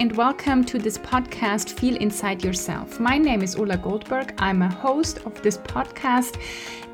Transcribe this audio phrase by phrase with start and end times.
[0.00, 2.98] and welcome to this podcast, Feel Inside Yourself.
[2.98, 4.32] My name is Ulla Goldberg.
[4.38, 6.40] I'm a host of this podcast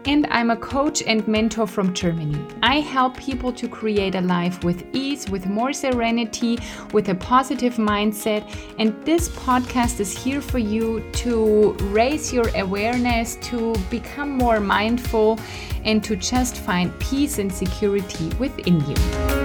[0.07, 2.45] and I'm a coach and mentor from Germany.
[2.65, 6.59] I help people to create a life with ease, with more serenity,
[6.93, 8.43] with a positive mindset.
[8.81, 15.39] And this podcast is here for you to raise your awareness, to become more mindful,
[15.85, 19.36] and to just find peace and security within you.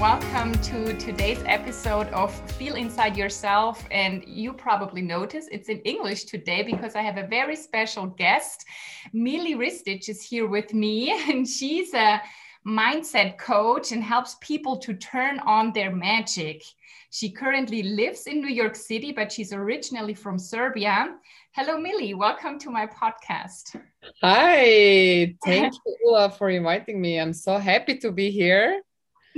[0.00, 3.82] Welcome to today's episode of Feel Inside Yourself.
[3.90, 8.66] And you probably notice it's in English today because I have a very special guest.
[9.14, 12.20] Mili Ristic is here with me, and she's a
[12.66, 16.62] mindset coach and helps people to turn on their magic.
[17.08, 21.14] She currently lives in New York City, but she's originally from Serbia.
[21.52, 22.14] Hello, Mili.
[22.14, 23.80] Welcome to my podcast.
[24.20, 25.34] Hi.
[25.42, 27.18] Thank you, Ulla, for inviting me.
[27.18, 28.82] I'm so happy to be here.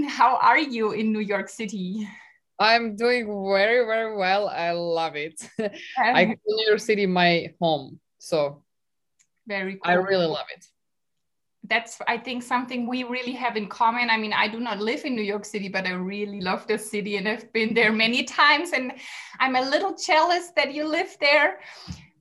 [0.06, 2.08] How are you in New York City?
[2.58, 4.48] I'm doing very, very well.
[4.48, 5.48] I love it.
[5.58, 5.70] Um,
[6.14, 8.00] I call New York City my home.
[8.19, 8.62] So
[9.46, 9.80] very cool.
[9.84, 10.64] I really love it.
[11.64, 14.10] That's I think something we really have in common.
[14.10, 16.78] I mean, I do not live in New York City, but I really love the
[16.78, 18.72] city and I've been there many times.
[18.72, 18.92] And
[19.41, 21.60] I'm a little jealous that you live there.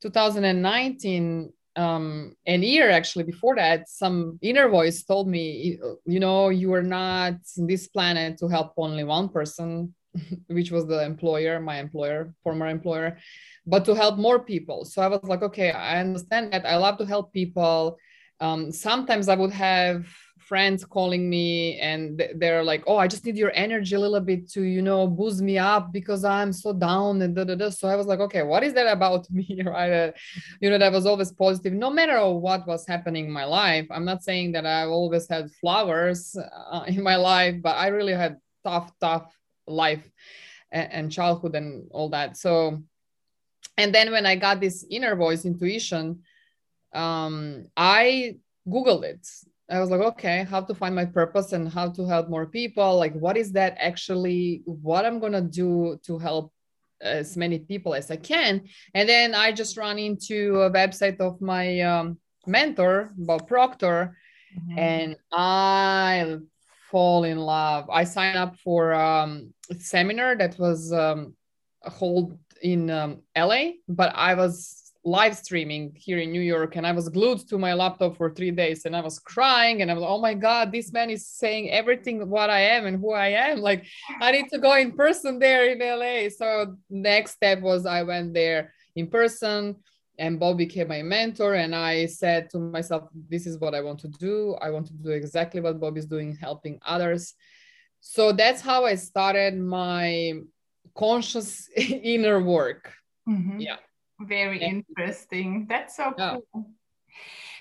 [0.00, 6.72] 2019, um, an year actually before that, some inner voice told me, you know, you
[6.74, 9.92] are not in this planet to help only one person,
[10.48, 13.18] which was the employer, my employer, former employer
[13.66, 14.84] but to help more people.
[14.84, 16.66] So I was like, okay, I understand that.
[16.66, 17.98] I love to help people.
[18.40, 20.06] Um, sometimes I would have
[20.38, 24.50] friends calling me and they're like, oh, I just need your energy a little bit
[24.52, 27.68] to, you know, boost me up because I'm so down and da, da, da.
[27.68, 29.62] So I was like, okay, what is that about me?
[29.64, 29.92] right.
[29.92, 30.12] Uh,
[30.60, 33.86] you know, that was always positive, no matter what was happening in my life.
[33.90, 38.14] I'm not saying that I've always had flowers uh, in my life, but I really
[38.14, 39.32] had tough, tough
[39.70, 40.08] life
[40.72, 42.36] and, and childhood and all that.
[42.36, 42.82] So
[43.80, 46.20] and then when i got this inner voice intuition
[46.94, 48.36] um, i
[48.68, 49.26] googled it
[49.70, 52.96] i was like okay how to find my purpose and how to help more people
[52.96, 56.52] like what is that actually what i'm going to do to help
[57.00, 58.62] as many people as i can
[58.94, 64.16] and then i just run into a website of my um, mentor bob proctor
[64.54, 64.78] mm-hmm.
[64.78, 66.36] and i
[66.90, 71.34] fall in love i signed up for um, a seminar that was um,
[71.84, 76.92] hold in um, LA, but I was live streaming here in New York and I
[76.92, 80.04] was glued to my laptop for three days and I was crying and I was,
[80.06, 83.60] oh my God, this man is saying everything what I am and who I am.
[83.70, 83.86] Like
[84.20, 86.28] I need to go in person there in LA.
[86.28, 89.76] So next step was I went there in person
[90.20, 91.54] and Bob became my mentor.
[91.54, 94.54] And I said to myself, this is what I want to do.
[94.60, 97.34] I want to do exactly what Bob is doing, helping others.
[98.00, 100.34] So that's how I started my
[100.94, 102.92] conscious inner work.
[103.26, 103.60] Mm-hmm.
[103.60, 103.76] Yeah.
[104.20, 104.68] Very yeah.
[104.68, 105.66] interesting.
[105.68, 106.36] That's so yeah.
[106.52, 106.70] cool.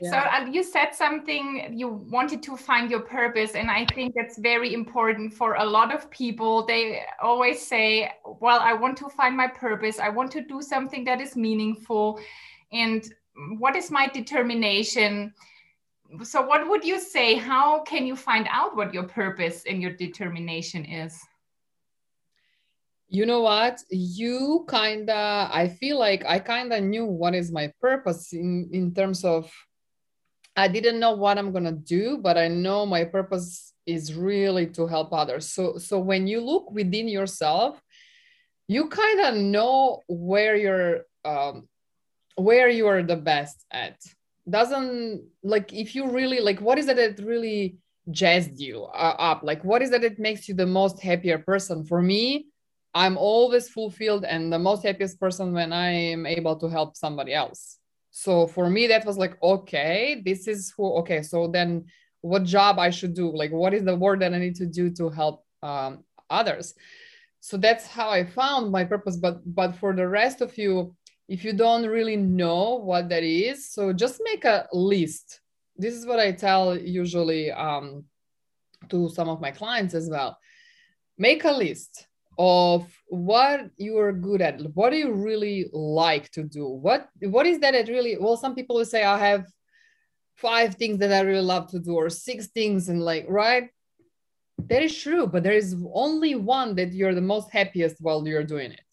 [0.02, 0.46] Yeah.
[0.46, 4.74] So you said something you wanted to find your purpose, and I think that's very
[4.74, 6.66] important for a lot of people.
[6.66, 10.00] They always say, "Well, I want to find my purpose.
[10.00, 12.20] I want to do something that is meaningful."
[12.72, 13.04] And
[13.58, 15.34] what is my determination?
[16.24, 17.36] So, what would you say?
[17.36, 21.20] How can you find out what your purpose and your determination is?
[23.10, 27.52] you know what you kind of i feel like i kind of knew what is
[27.52, 29.52] my purpose in in terms of
[30.56, 34.68] i didn't know what i'm going to do but i know my purpose is really
[34.68, 37.82] to help others so so when you look within yourself
[38.68, 41.68] you kind of know where you're um,
[42.40, 44.00] where you are the best at.
[44.50, 47.78] Doesn't like if you really like what is it that really
[48.10, 49.42] jazzed you uh, up?
[49.44, 51.86] Like what is it that makes you the most happier person?
[51.86, 52.48] For me
[52.96, 57.34] I'm always fulfilled and the most happiest person when I am able to help somebody
[57.34, 57.78] else.
[58.12, 61.70] so for me that was like okay this is who okay so then
[62.22, 63.28] what job i should do?
[63.42, 65.92] Like what is the work that i need to do to help um,
[66.40, 66.74] others?
[67.48, 70.96] So that's how i found my purpose but but for the rest of you
[71.30, 75.40] if you don't really know what that is so just make a list.
[75.78, 78.04] This is what i tell usually um,
[78.90, 80.38] to some of my clients as well.
[81.18, 86.44] Make a list of what you are good at what do you really like to
[86.44, 86.68] do?
[86.68, 89.46] What what is that that really well some people will say i have
[90.38, 93.70] five things that i really love to do or six things and like right?
[94.70, 98.52] That is true but there is only one that you're the most happiest while you're
[98.56, 98.89] doing it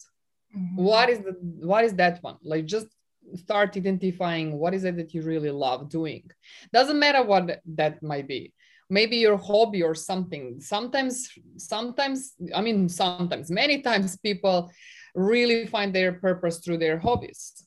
[0.57, 0.83] mm-hmm.
[0.83, 2.37] what is the what is that one?
[2.43, 2.87] Like just
[3.35, 6.31] start identifying what is it that you really love doing.
[6.73, 8.53] Doesn't matter what that might be.
[8.89, 10.61] Maybe your hobby or something.
[10.61, 14.71] Sometimes sometimes i mean sometimes many times people
[15.15, 17.63] really find their purpose through their hobbies.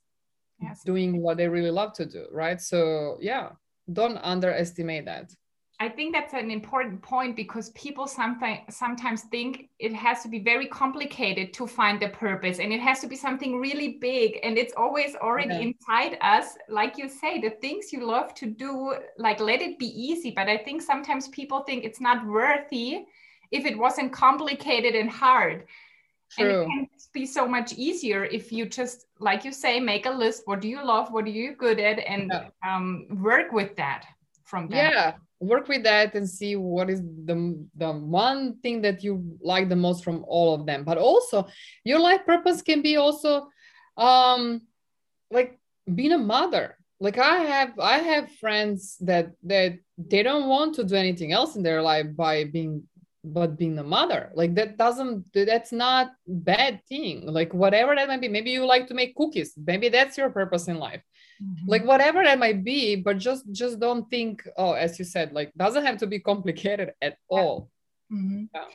[0.62, 0.84] Yes.
[0.84, 2.60] doing what they really love to do right?
[2.60, 3.50] So yeah
[3.92, 5.32] don't underestimate that
[5.82, 10.40] I think that's an important point because people sometimes sometimes think it has to be
[10.40, 14.58] very complicated to find the purpose and it has to be something really big and
[14.58, 15.72] it's always already yeah.
[15.72, 16.58] inside us.
[16.68, 20.50] Like you say the things you love to do like let it be easy but
[20.50, 23.06] I think sometimes people think it's not worthy
[23.52, 25.66] if it wasn't complicated and hard.
[26.32, 26.46] True.
[26.46, 30.12] and it can be so much easier if you just like you say make a
[30.12, 30.44] list.
[30.46, 31.12] What do you love?
[31.12, 32.00] What are you good at?
[32.00, 32.50] And yeah.
[32.68, 34.06] um, work with that
[34.44, 39.04] from there yeah work with that and see what is the the one thing that
[39.04, 40.84] you like the most from all of them.
[40.84, 41.48] But also
[41.84, 43.48] your life purpose can be also
[43.98, 44.62] um
[45.32, 45.60] like
[45.94, 46.76] being a mother.
[47.00, 51.56] Like i have i have friends that that they don't want to do anything else
[51.56, 52.84] in their life by being
[53.24, 54.32] but being a mother.
[54.34, 57.26] Like that doesn't that's not bad thing.
[57.26, 58.28] Like whatever that might be.
[58.28, 59.54] Maybe you like to make cookies.
[59.58, 61.02] Maybe that's your purpose in life
[61.42, 61.70] mm-hmm.
[61.70, 65.54] like whatever that might be but just just don't think oh as you said like
[65.56, 67.70] doesn't have to be complicated at all
[68.12, 68.46] mm-hmm.
[68.54, 68.66] yeah.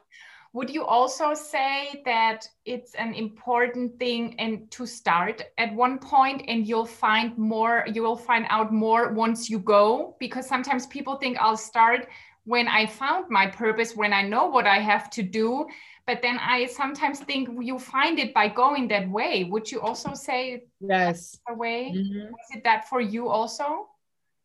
[0.52, 6.42] would you also say that it's an important thing and to start at one point
[6.48, 11.16] and you'll find more you will find out more once you go because sometimes people
[11.16, 12.08] think i'll start
[12.44, 15.66] when i found my purpose when i know what i have to do
[16.06, 20.14] but then i sometimes think you find it by going that way would you also
[20.14, 22.30] say yes a way mm-hmm.
[22.30, 23.88] was it that for you also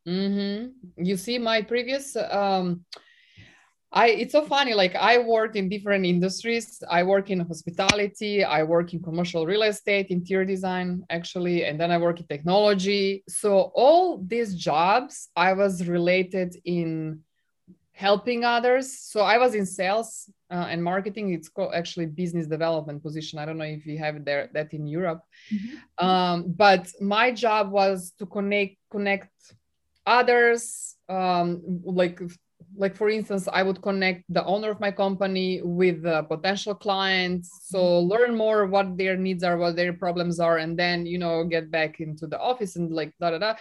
[0.07, 0.67] mm-hmm.
[0.97, 2.83] you see my previous um
[3.91, 4.73] I it's so funny.
[4.75, 6.81] Like I worked in different industries.
[6.89, 8.43] I work in hospitality.
[8.43, 13.23] I work in commercial real estate, interior design, actually, and then I work in technology.
[13.27, 17.21] So all these jobs, I was related in
[17.99, 18.85] helping others.
[18.97, 21.33] So I was in sales uh, and marketing.
[21.33, 23.39] It's called actually business development position.
[23.39, 25.21] I don't know if you have there that in Europe,
[25.53, 26.05] mm-hmm.
[26.07, 29.33] um, but my job was to connect connect
[30.05, 30.95] others.
[31.09, 32.21] Um, like
[32.83, 37.47] like for instance, I would connect the owner of my company with the potential clients.
[37.71, 38.11] So mm-hmm.
[38.11, 41.69] learn more what their needs are, what their problems are, and then you know get
[41.69, 43.53] back into the office and like da da da,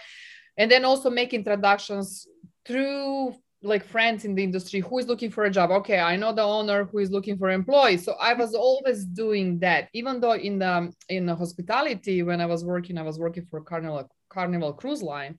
[0.55, 2.25] and then also make introductions
[2.65, 5.71] through like friends in the industry who is looking for a job?
[5.71, 8.03] Okay i know the owner who is looking for employees.
[8.05, 9.89] So i was always doing that.
[9.93, 13.61] Even though in the in the hospitality when i was working i was working for
[13.61, 15.37] carnival carnival cruise line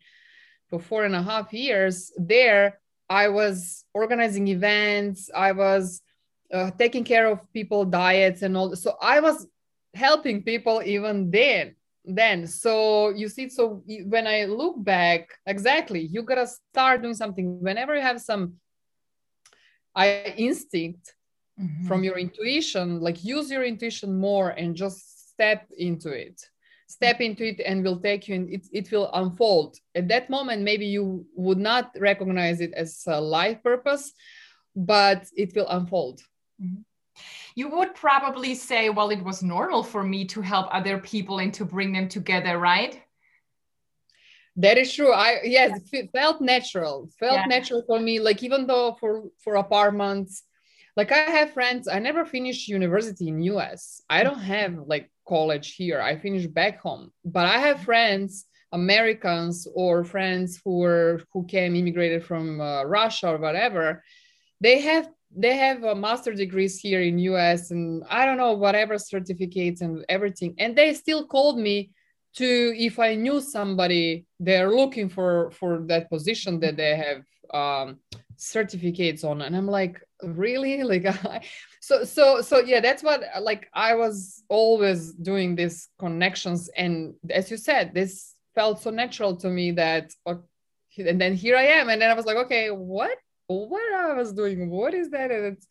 [0.68, 2.12] for four and a half years.
[2.16, 2.78] There
[3.08, 5.30] i was organizing events.
[5.34, 6.02] I was
[6.52, 8.76] uh, taking care of people diets and all.
[8.76, 9.46] So i was
[9.94, 16.22] helping people even then then so you see so when i look back exactly you
[16.22, 17.60] gotta start doing something.
[17.60, 18.54] Whenever you have some
[19.94, 21.14] i instinct
[21.60, 21.86] mm-hmm.
[21.86, 26.40] from your intuition like use your intuition more and just step into it.
[26.86, 29.76] Step into it and will take you and it, it will unfold.
[29.94, 34.12] At that moment maybe you would not recognize it as a life purpose
[34.74, 36.20] but it will unfold.
[36.62, 36.82] Mm-hmm
[37.54, 41.52] you would probably say, well, it was normal for me to help other people and
[41.54, 43.02] to bring them together, right?
[44.56, 45.12] That is true.
[45.12, 47.08] I yes, it felt natural.
[47.18, 47.46] Felt yeah.
[47.46, 48.20] natural for me.
[48.20, 50.42] Like even though for for apartments,
[50.96, 51.88] like I have friends.
[51.88, 54.02] I never finished university in US.
[54.10, 56.00] I don't have like college here.
[56.00, 57.12] I finished back home.
[57.24, 63.28] But I have friends, Americans or friends who were who came immigrated from uh, Russia
[63.30, 64.02] or whatever.
[64.60, 68.98] They have they have a master degrees here in us and i don't know whatever
[68.98, 70.54] certificates and everything.
[70.58, 71.90] And they still called me
[72.34, 77.22] to if i knew somebody they're looking for for that position that they have
[77.52, 77.98] um,
[78.36, 79.42] certificates on.
[79.42, 80.82] And i'm like really?
[80.84, 81.06] Like
[81.80, 86.68] so so so yeah that's what like i was always doing these connections.
[86.76, 90.12] And as you said this felt so natural to me that
[90.98, 91.88] and then here i am.
[91.88, 93.16] And then i was like okay what
[93.50, 95.30] what i was doing what is that?
[95.30, 95.66] And it's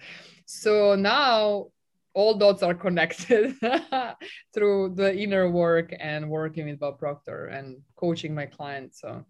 [0.46, 1.68] so now
[2.14, 3.56] all dots are connected
[4.54, 9.24] through the inner work and working with bob proctor and coaching my clients so.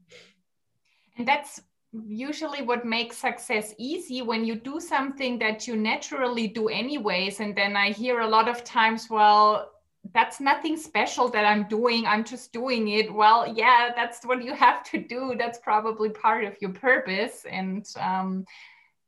[1.17, 6.69] And that's usually what makes success easy when you do something that you naturally do
[6.69, 7.39] anyways.
[7.39, 9.71] And then i hear a lot of times well
[10.13, 14.53] that's nothing special that i'm doing i'm just doing it well yeah that's what you
[14.53, 18.45] have to do that's probably part of your purpose and um,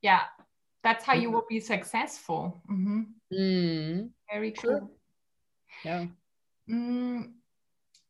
[0.02, 0.22] yeah
[0.84, 1.36] that's how you mm-hmm.
[1.36, 3.02] will be successful mm-hmm.
[3.34, 4.10] mm.
[4.32, 4.90] very cool sure.
[5.84, 6.06] yeah
[6.70, 7.30] mm,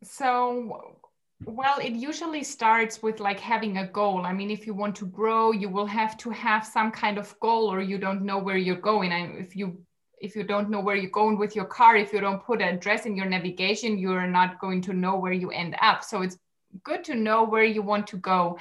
[0.03, 0.97] so
[1.45, 4.25] well, it usually starts with like having a goal.
[4.25, 7.37] I mean, if you want to grow, you will have to have some kind of
[7.39, 9.11] goal, or you don't know where you're going.
[9.11, 9.81] And if you
[10.21, 12.75] if you don't know where you're going with your car, if you don't put an
[12.75, 16.03] address in your navigation, you're not going to know where you end up.
[16.03, 16.37] So it's
[16.83, 18.57] good to know where you want to go.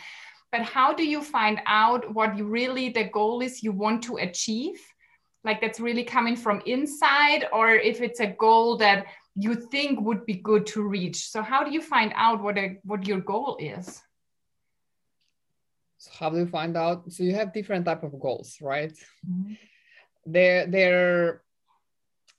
[0.53, 4.17] But how do you find out what you really the goal is you want to
[4.17, 4.81] achieve?
[5.45, 10.27] Like that's really coming from inside, or if it's a goal that you think would
[10.27, 13.57] be good to reach so how do you find out what a what your goal
[13.61, 14.03] is
[15.99, 18.93] so how do you find out so you have different type of goals right
[19.29, 19.55] mm-hmm.
[20.27, 21.43] they're they're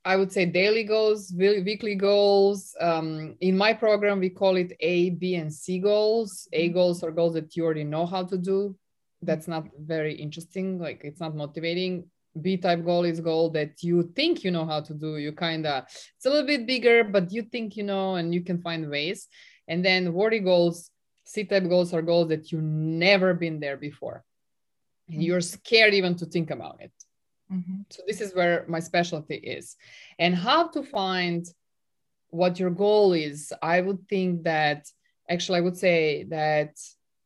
[0.06, 5.12] i would say daily goals weekly goals um, in my program we call it a
[5.12, 6.74] b and c goals a mm-hmm.
[6.74, 8.76] goals are goals that you already know how to do
[9.22, 12.06] that's not very interesting like it's not motivating
[12.40, 15.18] B type goal is goal that you think you know how to do.
[15.18, 18.42] You kind of, it's a little bit bigger, but you think you know and you
[18.42, 19.28] can find ways.
[19.68, 20.90] And then worry goals,
[21.26, 24.24] C type goals are goals that you never been there before.
[25.08, 25.24] And mm-hmm.
[25.24, 26.92] you're scared even to think about it.
[27.52, 27.82] Mm-hmm.
[27.90, 29.76] So this is where my specialty is.
[30.20, 31.46] And how to find
[32.30, 34.88] what your goal is, I would think that
[35.30, 36.78] actually, I would say that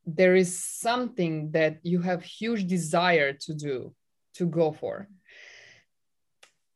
[0.05, 3.93] there is something that you have huge desire to do
[4.35, 5.07] to go for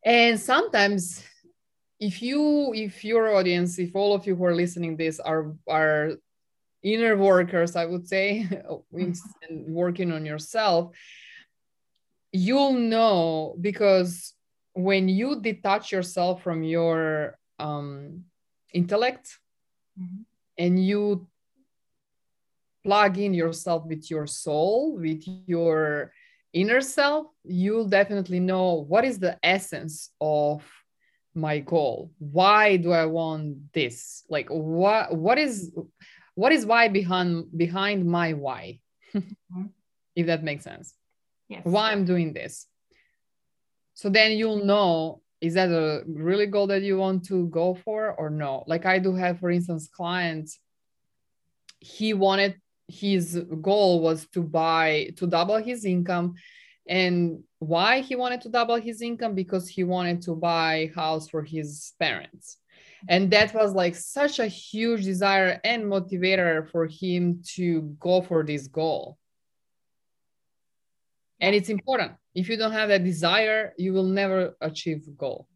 [0.03, 1.23] and sometimes
[1.99, 6.13] if you if your audience if all of you who are listening this are are
[6.81, 8.47] inner workers i would say
[9.67, 10.95] working on yourself
[12.31, 14.33] you'll know because
[14.73, 18.23] when you detach yourself from your um,
[18.73, 19.37] intellect
[19.99, 20.21] mm-hmm.
[20.57, 21.27] and you
[22.83, 26.13] plug in yourself with your soul with your
[26.53, 30.63] inner self, you'll definitely know what is the essence of
[31.35, 32.11] my goal.
[32.17, 34.23] Why do I want this?
[34.29, 35.71] Like what what is
[36.35, 38.79] what is why behind behind my why?
[39.15, 39.65] Mm-hmm.
[40.15, 40.93] if that makes sense.
[41.49, 41.61] Yes.
[41.63, 42.67] Why I'm doing this.
[43.95, 48.13] So then you'll know is that a really goal that you want to go for
[48.13, 48.63] or no?
[48.67, 50.59] Like I do have, for instance, clients.
[51.79, 56.33] He wanted his goal was to buy to double his income
[56.87, 61.43] and why he wanted to double his income because he wanted to buy house for
[61.43, 62.57] his parents
[63.07, 68.43] and that was like such a huge desire and motivator for him to go for
[68.43, 69.17] this goal
[71.41, 72.13] and it's important.
[72.35, 75.47] If you don't have that desire you will never achieve a goal.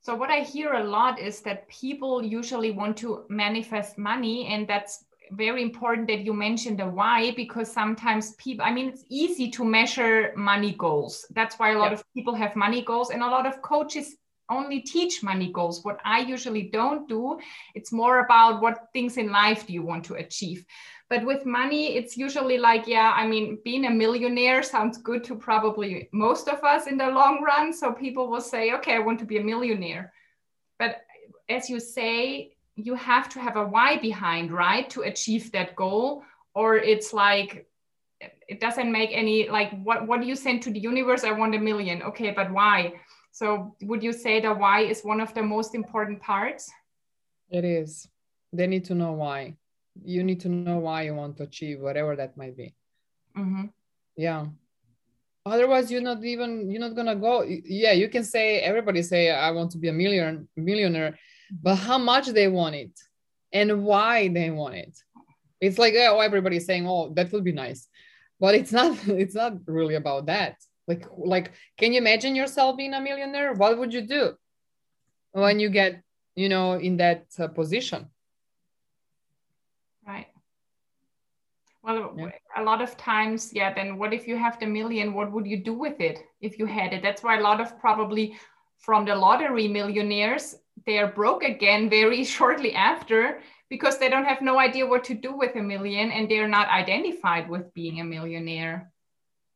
[0.00, 4.68] So what i hear a lot is that people usually want to manifest money and
[4.68, 9.50] that's very important that you mentioned the why because sometimes people i mean it's easy
[9.50, 11.24] to measure money goals.
[11.30, 11.98] That's why a lot yeah.
[11.98, 14.16] of people have money goals and a lot of coaches
[14.50, 15.82] only teach money goals.
[15.84, 17.38] What i usually don't do
[17.74, 20.66] it's more about what things in life do you want to achieve
[21.10, 25.34] but with money it's usually like yeah i mean being a millionaire sounds good to
[25.34, 29.18] probably most of us in the long run so people will say okay i want
[29.18, 30.12] to be a millionaire
[30.78, 31.02] but
[31.48, 36.24] as you say you have to have a why behind, right, to achieve that goal,
[36.54, 37.66] or it's like
[38.48, 41.24] it doesn't make any like what what do you send to the universe?
[41.24, 42.02] I want a million.
[42.02, 42.94] Okay, but why?
[43.32, 46.70] So would you say that why is one of the most important parts?
[47.50, 48.08] It is.
[48.52, 49.56] They need to know why.
[50.02, 52.74] You need to know why you want to achieve whatever that might be.
[53.36, 53.66] Mm-hmm.
[54.16, 54.46] Yeah.
[55.46, 57.42] Otherwise, you're not even you're not gonna go.
[57.42, 61.18] Yeah, you can say everybody say I want to be a million millionaire,
[61.62, 62.98] but how much they want it
[63.52, 64.98] and why they want it.
[65.60, 67.88] It's like oh, everybody's saying, "Oh, that would be nice,"
[68.40, 68.96] but it's not.
[69.08, 70.56] It's not really about that.
[70.86, 73.54] Like, like, can you imagine yourself being a millionaire?
[73.54, 74.34] What would you do
[75.32, 76.02] when you get,
[76.34, 78.10] you know, in that uh, position?
[80.06, 80.26] Right.
[81.84, 82.30] Well, yeah.
[82.56, 83.74] a lot of times, yeah.
[83.74, 85.12] Then what if you have the million?
[85.12, 87.02] What would you do with it if you had it?
[87.02, 88.36] That's why a lot of probably
[88.78, 94.42] from the lottery millionaires they are broke again very shortly after because they don't have
[94.42, 98.04] no idea what to do with a million and they're not identified with being a
[98.04, 98.92] millionaire.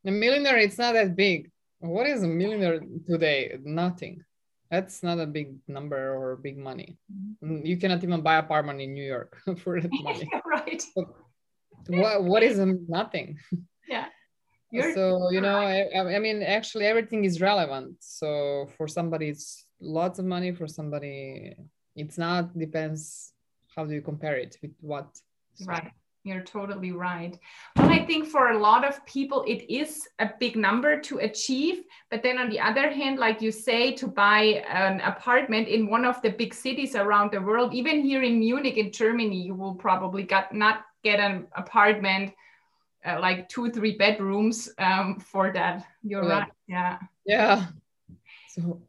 [0.07, 1.51] A millionaire, it's not that big.
[1.81, 3.59] What is a millionaire today?
[3.63, 4.25] Nothing.
[4.71, 6.99] That's not a big number or big money.
[7.43, 7.65] Mm-hmm.
[7.65, 10.29] You cannot even buy apartment in New York for that money.
[10.47, 10.83] right.
[11.87, 12.59] What what is
[12.89, 13.39] nothing?
[13.89, 14.07] Yeah.
[14.71, 17.97] You're so you know, I, I mean, actually, everything is relevant.
[18.01, 20.53] So for somebody, it's lots of money.
[20.53, 21.57] For somebody,
[21.97, 22.57] it's not.
[22.59, 23.33] Depends
[23.75, 25.09] how do you compare it with what.
[25.55, 25.67] So.
[25.67, 25.91] Right.
[26.25, 27.39] You're totally right.
[27.77, 31.85] Well, I think for a lot of people, it is a big number to achieve.
[32.11, 36.05] But then on the other hand, like you say, to buy an apartment in one
[36.05, 39.75] of the big cities around the world, even here in Munich, in Germany, you will
[39.75, 42.35] probably got, not get an apartment
[43.07, 45.87] uh, like two, three bedrooms um, for that.
[46.03, 46.39] You're yeah.
[46.39, 46.53] right.
[46.67, 46.99] Yeah.
[47.27, 47.67] Yeah.
[48.51, 48.81] So,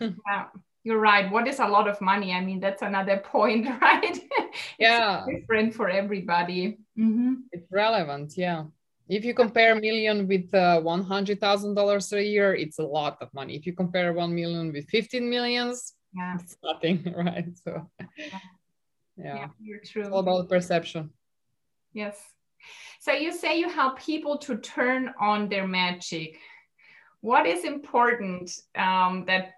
[0.00, 0.46] yeah
[0.84, 1.32] you're right.
[1.32, 2.32] What is a lot of money?
[2.32, 4.20] I mean that's another point right?
[4.78, 5.24] Yeah.
[5.26, 6.78] different for everybody.
[6.96, 7.34] Mm-hmm.
[7.50, 8.64] it's relevant yeah.
[9.08, 13.56] If you compare million with uh, $100000 a year it's a lot of money.
[13.56, 16.36] If you compare 1 million with 15 millions yeah.
[16.38, 17.48] it's nothing right?
[17.64, 17.90] So
[19.16, 20.02] yeah, yeah you're true.
[20.02, 21.10] It's all about perception
[21.94, 22.16] yes.
[23.00, 26.38] So you say you help people to turn on their magic.
[27.20, 29.52] What is important um, that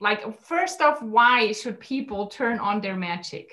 [0.00, 3.52] like first off why should people turn on their magic?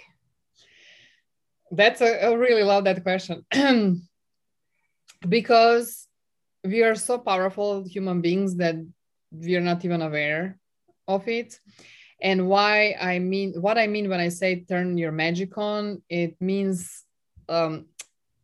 [1.72, 3.46] That's a, i really love that question.
[5.28, 6.08] Because
[6.64, 8.76] we are so powerful human beings that
[9.32, 10.58] we are not even aware
[11.08, 11.60] of it.
[12.22, 16.36] And why i mean what i mean when i say turn your magic on it
[16.42, 17.06] means
[17.50, 17.86] um,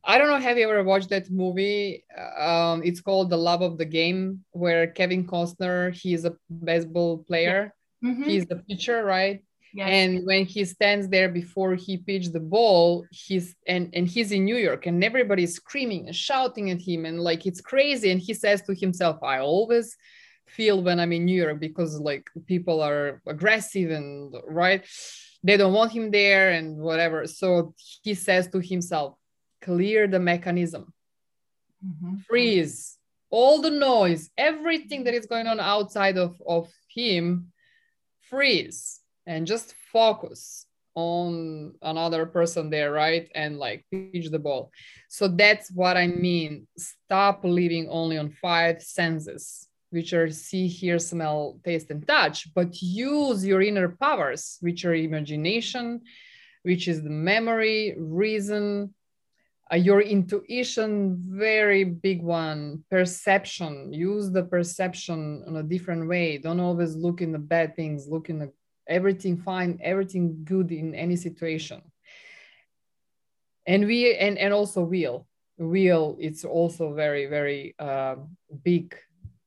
[0.04, 2.04] i don't know have you ever watched that movie
[2.38, 6.34] um, it's called the love of the game where kevin costner he's a
[6.64, 7.74] baseball player
[8.06, 8.24] Mm-hmm.
[8.24, 9.44] He's the pitcher, right?
[9.74, 9.90] Yes.
[9.90, 14.46] And when he stands there before he pitched the ball, he's and and he's in
[14.46, 18.12] New York, and everybody's screaming and shouting at him, and like it's crazy.
[18.12, 19.98] And he says to himself, "I always
[20.48, 24.86] feel when I'm in New York because like people are aggressive and right,
[25.46, 29.16] they don't want him there and whatever." So he says to himself,
[29.62, 30.94] "Clear the mechanism,
[31.86, 32.18] mm-hmm.
[32.28, 32.98] freeze."
[33.32, 37.52] all the noise everything that is going on outside of, of him
[38.30, 43.30] freeze and just focus on another person there, right?
[43.36, 44.72] And like pitch the ball.
[45.10, 46.68] So that's what I mean.
[46.78, 52.82] Stop living only on five senses, which are see, hear, smell, taste, and touch, but
[52.82, 56.02] use your inner powers, which are imagination,
[56.64, 58.94] which is the memory, reason,
[59.72, 63.92] uh, your intuition very big one perception.
[63.92, 66.38] Use the perception in a different way.
[66.38, 68.52] Don't always look in the bad things look in the
[68.88, 71.82] everything fine everything good in any situation.
[73.66, 75.26] And we and and also will.
[75.58, 78.18] Will it's also very very uh,
[78.64, 78.96] big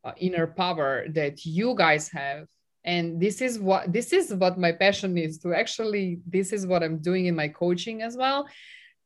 [0.05, 2.47] uh, inner power that you guys have.
[2.85, 6.83] And this is what this is what my passion is to actually this is what
[6.83, 8.49] i'm doing in my coaching as well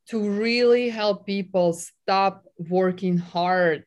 [0.09, 3.83] to really help people stop working hard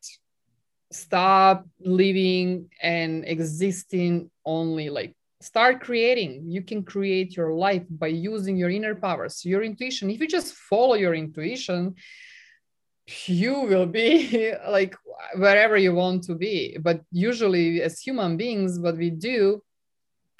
[0.91, 6.43] stop living and existing only like start creating.
[6.47, 10.09] You can create your life by using your inner powers your intuition.
[10.09, 11.95] If you just follow your intuition
[13.25, 14.95] you will be like
[15.35, 16.77] wherever you want to be.
[16.79, 19.61] But usually as human beings what we do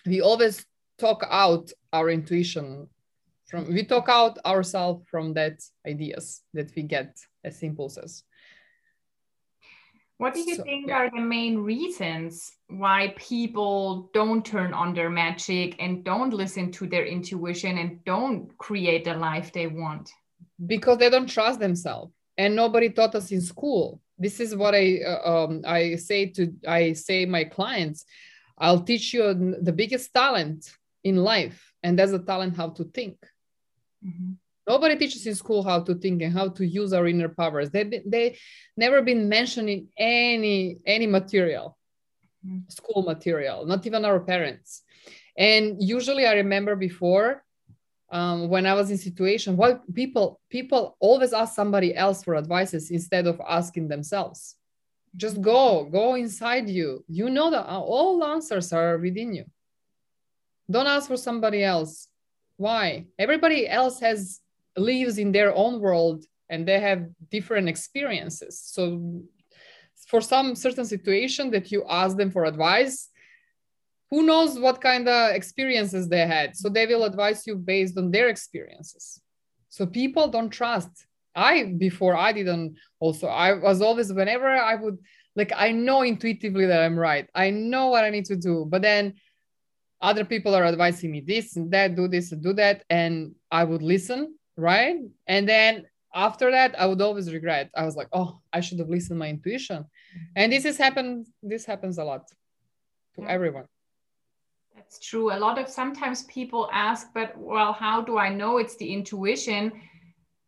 [0.08, 0.66] we always
[0.98, 2.88] talk out our intuition
[3.48, 8.24] from we talk out ourselves from that ideas that we get as impulses.
[10.18, 10.98] What do you so, think yeah.
[10.98, 16.88] are the main reasons why people don't turn on their magic and don't listen to
[16.88, 20.10] their intuition and don't create the life they want?
[20.66, 25.00] Because they don't trust themselves and nobody taught us in school this is what i
[25.06, 28.06] uh, um, i say to i say my clients
[28.58, 30.72] i'll teach you the biggest talent
[31.04, 33.18] in life and that's the talent how to think
[34.06, 34.34] Mm-hmm.
[34.68, 37.70] Nobody teaches in school how to think and how to use our inner powers.
[37.70, 38.38] They they
[38.76, 41.78] never been mentioned in any any material,
[42.46, 42.68] mm-hmm.
[42.68, 44.84] school material, not even our parents.
[45.38, 47.44] And usually, I remember before
[48.10, 52.90] um, when I was in situation, what people people always ask somebody else for advices
[52.92, 54.56] instead of asking themselves.
[55.16, 57.04] Just go, go inside you.
[57.08, 59.46] You know that all answers are within you.
[60.70, 62.08] Don't ask for somebody else
[62.58, 64.42] why everybody else has
[64.76, 69.22] lives in their own world and they have different experiences so
[70.08, 73.10] for some certain situation that you ask them for advice
[74.10, 76.56] who knows what kind of experiences they had?
[76.56, 79.22] So they will advise you based on their experiences.
[79.70, 80.90] So people don't trust.
[81.36, 84.98] I before i didn't also i was always whenever i would
[85.36, 87.30] like i know intuitively that i'm right.
[87.36, 89.14] I know what i need to do but then
[90.02, 93.64] other people are advising me this and that do this and do that and i
[93.64, 94.98] would listen right?
[95.28, 97.70] And then after that i would always regret.
[97.76, 99.86] I was like oh i should have listened to my intuition.
[100.36, 102.24] And this has happened this happens a lot
[103.16, 103.68] to everyone
[104.88, 105.34] that's true.
[105.34, 109.72] A lot of sometimes people ask but well how do i know it's the intuition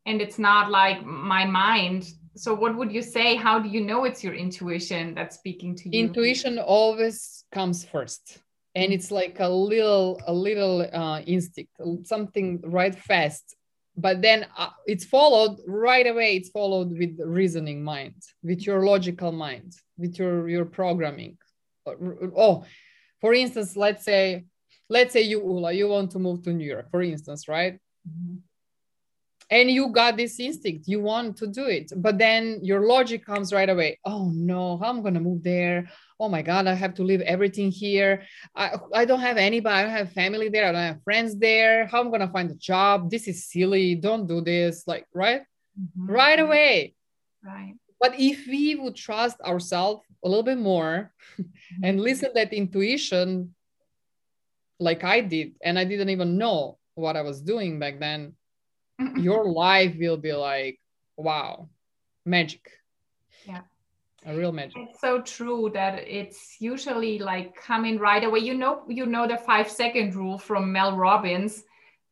[0.05, 2.09] and it's not like my mind?
[2.35, 3.35] So what would you say?
[3.35, 6.05] How do you know it's your intuition that's speaking to you?
[6.05, 8.39] Intuition always comes first
[8.75, 11.73] and it's like a little a little uh, instinct
[12.03, 13.55] something right fast
[13.97, 18.85] but then uh, it's followed right away it's followed with the reasoning mind with your
[18.85, 21.37] logical mind with your your programming.
[21.85, 21.93] Uh,
[22.37, 22.63] oh
[23.21, 24.45] for instance let's say
[24.89, 27.79] let's say you Ulla, you want to move to new york for instance right?
[28.07, 28.35] Mm-hmm.
[29.51, 33.51] And you got this instinct you want to do it but then your logic comes
[33.51, 33.99] right away.
[34.05, 35.89] Oh no how i'm gonna move there?
[36.19, 38.23] Oh my god i have to leave everything here.
[38.55, 41.87] I, I don't have anybody i don't have family there i don't have friends there.
[41.87, 43.09] How i'm gonna find a job?
[43.09, 45.41] This is silly don't do this like right?
[45.79, 46.11] Mm-hmm.
[46.11, 46.95] right away.
[47.43, 51.83] Right but if we would trust ourselves a little bit more mm-hmm.
[51.83, 53.53] and listen that intuition
[54.79, 58.33] like i did and i didn't even know what i was doing back then
[59.17, 60.79] your life will be like
[61.17, 61.67] wow
[62.29, 62.69] magic.
[63.45, 63.61] Yeah.
[64.25, 64.75] A real magic.
[64.77, 68.39] It's so true that it's usually like coming right away.
[68.39, 71.63] You know you know the five second rule from mel robbins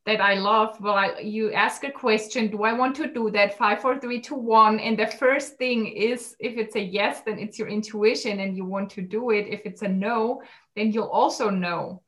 [0.08, 3.58] that i love well I, you ask a question do i want to do that
[3.58, 7.38] five four three two one and the first thing is if it's a yes then
[7.38, 10.42] it's your intuition and you want to do it if it's a no
[10.76, 12.02] then you'll also know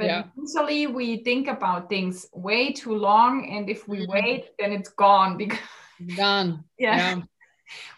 [0.00, 0.22] but yeah.
[0.34, 4.12] usually we think about things way too long, and if we mm-hmm.
[4.12, 5.58] wait, then it's gone because
[6.16, 6.64] gone.
[6.78, 6.96] yeah.
[6.96, 7.22] yeah.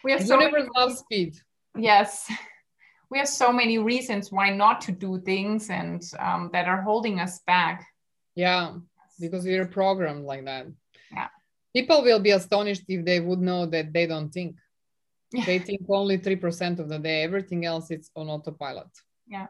[0.02, 1.36] we have so many love speed.
[1.78, 2.28] Yes,
[3.08, 7.20] we have so many reasons why not to do things, and um, that are holding
[7.20, 7.86] us back.
[8.34, 8.78] Yeah,
[9.18, 10.66] because we're programmed like that.
[11.12, 11.28] Yeah.
[11.74, 14.56] People will be astonished if they would know that they don't think.
[15.32, 15.46] Yeah.
[15.46, 17.22] They think only 3% of the day.
[17.22, 18.88] Everything else is on autopilot.
[19.26, 19.46] Yeah.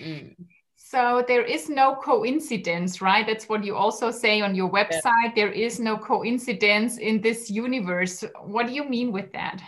[0.00, 0.36] Mm.
[0.76, 3.26] So there is no coincidence, right?
[3.26, 5.02] That's what you also say on your website.
[5.04, 5.32] Yeah.
[5.34, 8.22] There is no coincidence in this universe.
[8.44, 9.62] What do you mean with that?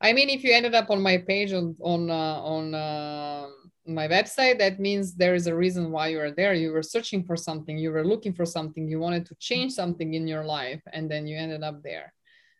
[0.00, 3.48] I mean, if you ended up on my page on on uh, on uh,
[3.86, 6.54] my website, that means there is a reason why you are there.
[6.54, 10.14] You were searching for something, you were looking for something, you wanted to change something
[10.14, 12.12] in your life, and then you ended up there.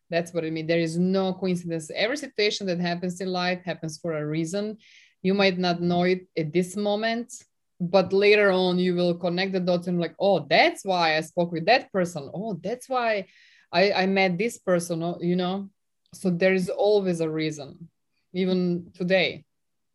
[0.08, 0.66] That's what I mean.
[0.66, 1.90] There is no coincidence.
[1.94, 4.78] Every situation that happens in life happens for a reason
[5.22, 7.32] you might not know it at this moment
[7.80, 11.52] but later on you will connect the dots and like oh that's why i spoke
[11.52, 13.26] with that person oh that's why
[13.72, 15.68] i i met this person you know
[16.12, 17.88] so there is always a reason
[18.32, 19.44] even today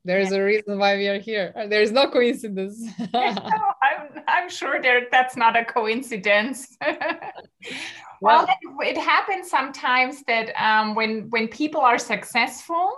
[0.06, 0.38] there is yeah.
[0.38, 2.82] a reason why we are here there is no coincidence
[3.14, 6.78] no, I'm, I'm sure there that's not a coincidence
[8.22, 12.90] well, it, it happens sometimes that um, when when people are successful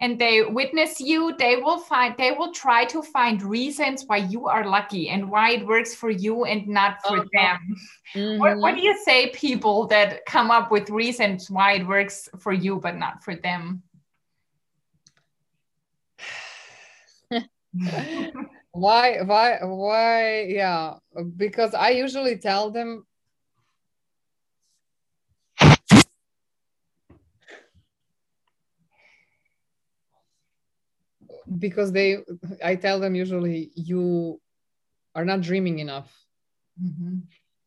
[0.00, 4.46] and they witness you they will find they will try to find reasons why you
[4.46, 7.28] are lucky and why it works for you and not for uh-huh.
[7.32, 7.76] them
[8.14, 8.38] mm-hmm.
[8.38, 12.52] what, what do you say people that come up with reasons why it works for
[12.52, 13.82] you but not for them
[18.72, 20.94] why why why yeah
[21.36, 23.04] because i usually tell them
[31.58, 32.18] because they
[32.64, 34.40] i tell them usually you
[35.14, 36.12] are not dreaming enough
[36.82, 37.18] mm-hmm.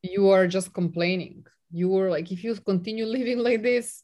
[0.03, 4.03] you are just complaining you are like if you continue living like this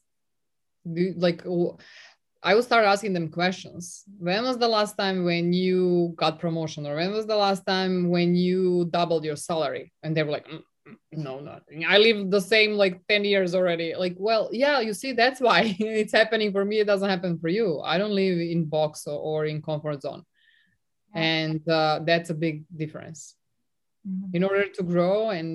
[1.17, 1.43] like
[2.47, 6.87] i will start asking them questions when was the last time when you got promotion
[6.87, 10.47] or when was the last time when you doubled your salary and they were like
[10.47, 10.63] mm,
[11.11, 11.83] no nothing.
[11.85, 15.75] i live the same like 10 years already like well yeah you see that's why
[15.79, 19.19] it's happening for me it doesn't happen for you i don't live in box or,
[19.19, 20.23] or in comfort zone
[21.13, 21.21] yeah.
[21.21, 23.35] and uh, that's a big difference
[24.07, 24.33] mm-hmm.
[24.33, 25.49] in order to grow and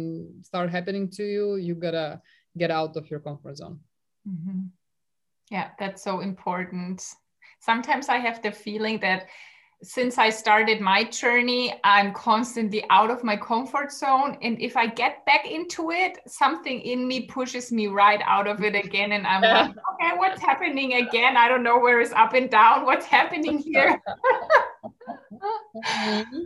[0.45, 2.21] start happening to you you gotta
[2.59, 3.81] get out of your comfort zone
[4.29, 4.61] mm-hmm.
[5.53, 7.05] Yeah that's so important
[7.61, 9.29] sometimes i have the feeling that
[9.83, 14.39] since I started my journey, I'm constantly out of my comfort zone.
[14.41, 18.63] And if I get back into it, something in me pushes me right out of
[18.63, 19.13] it again.
[19.13, 21.37] And I'm like, okay, what's happening again?
[21.37, 22.85] I don't know where is up and down.
[22.85, 24.01] What's happening here?
[25.75, 26.45] Mm-hmm.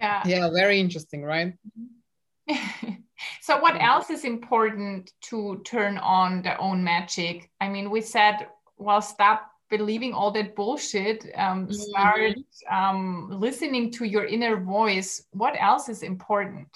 [0.00, 0.22] yeah.
[0.24, 1.54] Yeah, very interesting, right?
[3.40, 7.50] so what else is important to turn on their own magic?
[7.60, 11.72] I mean we said well stop believing all that bullshit um, mm-hmm.
[11.72, 12.36] start
[12.70, 15.24] um, listening to your inner voice.
[15.32, 16.68] What else is important?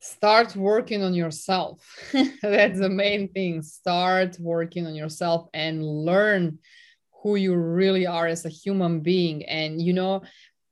[0.00, 1.84] Start working on yourself.
[2.42, 3.62] That's the main thing.
[3.62, 6.58] Start working on yourself and learn
[7.22, 9.44] who you really are as a human being.
[9.44, 10.22] And you know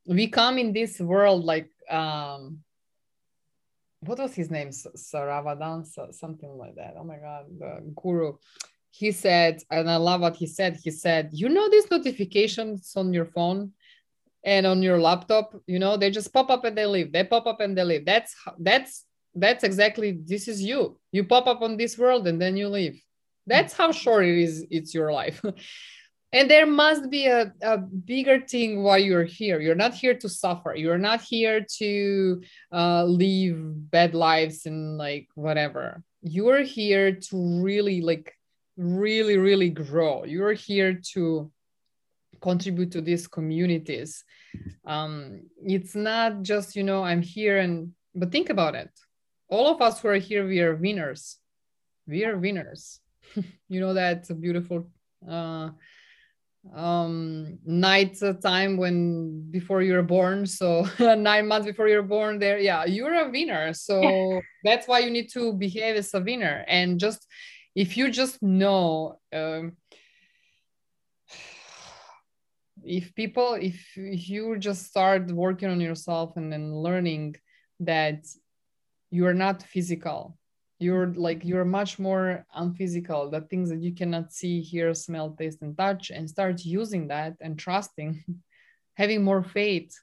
[0.07, 2.61] we come in this world like um
[4.00, 4.68] what was his name?
[4.70, 6.94] Saravadan something like that.
[6.98, 8.34] Oh my god the guru.
[8.90, 10.78] He said and i love what he said.
[10.82, 13.72] He said you know these notifications on your phone
[14.44, 15.54] and on your laptop?
[15.66, 17.12] You know they just pop up and they leave.
[17.12, 18.04] They pop up and they leave.
[18.06, 20.98] That's that's that's exactly this is you.
[21.12, 23.02] You pop up on this world and then you leave.
[23.46, 25.42] That's how short it is it's your life
[26.33, 29.61] and there must be a, a bigger thing why you're here.
[29.61, 30.75] You're not here to suffer.
[30.75, 36.03] You're not here to uh, live bad lives and like whatever.
[36.21, 38.35] You're here to really like
[38.77, 40.25] really really grow.
[40.25, 41.51] You're here to
[42.43, 44.23] contribute to these communities.
[44.85, 48.91] Um, it's not just you know i'm here and but think about it.
[49.49, 51.38] All of us who are here we are winners.
[52.07, 53.01] We are winners.
[53.69, 54.91] You know that's a beautiful
[55.29, 55.71] uh,
[56.74, 60.46] um night time when before you're born.
[60.46, 63.72] So nine months before you're born there yeah you're a winner.
[63.72, 66.64] So that's why you need to behave as a winner.
[66.68, 67.26] And just
[67.74, 69.76] if you just know um,
[72.85, 77.37] if people if, if you just start working on yourself and then learning
[77.81, 78.26] that
[79.11, 80.37] you are not physical
[80.79, 83.31] you're like you're much more unphysical.
[83.31, 87.35] The things that you cannot see hear smell taste and touch and start using that
[87.41, 88.25] and trusting
[88.95, 89.99] having more faith.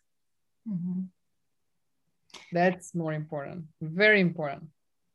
[0.68, 1.04] Mm-hmm.
[2.52, 3.66] that's more important.
[3.82, 4.64] Very important.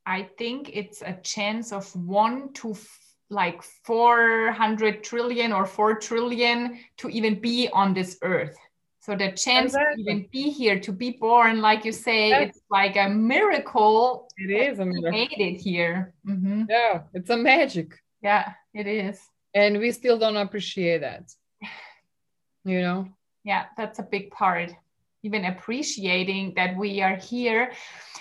[0.07, 6.79] I think it's a chance of one to f- like 400 trillion or 4 trillion
[6.99, 8.57] to even be on this earth
[9.01, 10.05] so the chance exactly.
[10.05, 12.51] to even be here, to be born, like you say, yes.
[12.51, 14.29] it's like a miracle.
[14.37, 15.11] It is a miracle.
[15.11, 16.13] Made it here.
[16.29, 16.65] Mm-hmm.
[16.69, 17.99] Yeah, it's a magic.
[18.23, 19.19] Yeah, it is.
[19.55, 21.33] And we still don't appreciate that.
[22.63, 23.09] You know?
[23.43, 24.71] Yeah, that's a big part
[25.23, 27.73] even appreciating that we are here.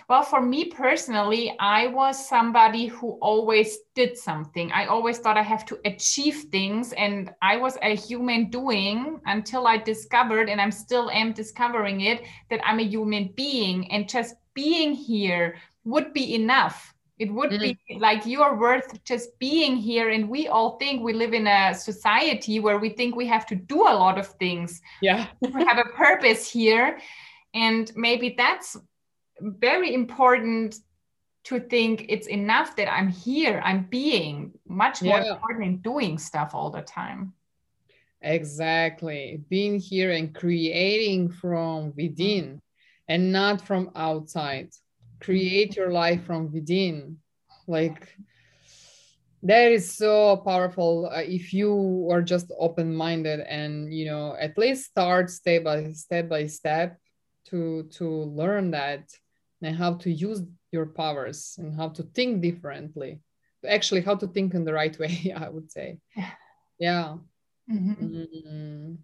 [0.10, 4.72] Well, for me personally, I was somebody who always did something.
[4.72, 9.68] I always thought I have to achieve things, and I was a human doing until
[9.68, 14.36] I discovered, and I'm still am discovering it, that I'm a human being, and just
[14.54, 17.74] being here would be enough it would mm-hmm.
[17.90, 21.74] be like you're worth just being here and we all think we live in a
[21.74, 24.82] society where we think we have to do a lot of things.
[25.02, 25.28] Yeah.
[25.42, 27.00] We have a purpose here
[27.54, 28.78] and maybe that's
[29.42, 30.78] very important
[31.46, 35.32] to think it's enough that i'm here i'm being much more yeah.
[35.32, 37.34] important than doing stuff all the time.
[38.22, 39.42] Exactly.
[39.50, 42.62] Being here and creating from within
[43.08, 44.70] and not from outside
[45.20, 47.18] create your life from within.
[47.68, 48.08] Like
[49.44, 54.90] that is so powerful uh, if you are just open-minded and you know at least
[54.90, 56.98] start step by step by step
[57.46, 59.10] to to learn that
[59.62, 63.20] and how to use your powers and how to think differently.
[63.68, 66.00] Actually how to think in the right way i would say.
[66.80, 67.18] Yeah.
[67.72, 68.06] Mm-hmm.
[68.06, 68.96] mm-hmm.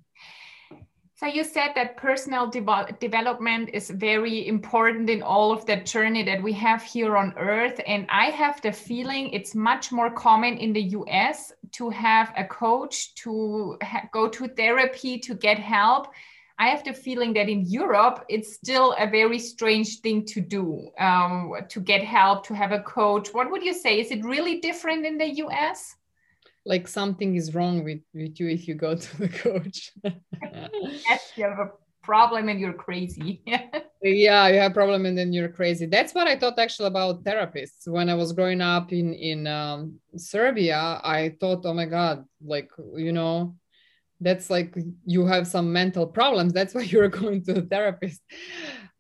[1.18, 6.24] So you said that personal de- development is very important in all of the journey
[6.24, 7.80] that we have here on earth.
[7.88, 12.44] And I have the feeling it's much more common in the US to have a
[12.44, 16.08] coach, to ha- go to therapy, to get help.
[16.60, 20.90] I have the feeling that in Europe, it's still a very strange thing to do,
[21.00, 23.30] um, to get help, to have a coach.
[23.34, 24.02] What would you say?
[24.02, 25.96] Is it really different in the US?
[26.66, 29.92] Like something is wrong with, with you if you go to the coach.
[30.04, 33.42] yes, you have a problem and you're crazy.
[34.02, 35.86] yeah, you have a problem and then you're crazy.
[35.86, 37.88] That's what I thought actually about therapists.
[37.88, 42.70] When I was growing up in in um, Serbia, I thought, oh my god, like
[42.96, 43.56] you know,
[44.22, 44.76] that's like
[45.06, 46.54] you have some mental problems.
[46.54, 48.22] That's why you're going to a therapist.